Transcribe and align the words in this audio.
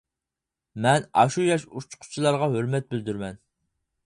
مەن 0.85 1.05
ئاشۇ 1.23 1.45
ياش 1.49 1.67
ئۇچقۇچىلارغا 1.67 2.49
ھۆرمەت 2.57 2.93
بىلدۈرىمەن. 2.95 3.43